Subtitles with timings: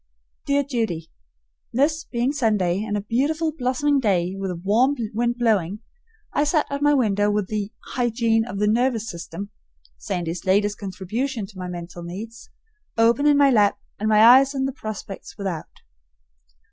[0.47, 1.11] Dear Judy:
[1.71, 5.81] This being Sunday and a beautiful blossoming day, with a warm wind blowing,
[6.33, 9.51] I sat at my window with the "Hygiene of the Nervous System"
[9.99, 12.49] (Sandy's latest contribution to my mental needs)
[12.97, 15.69] open in my lap, and my eyes on the prospect without.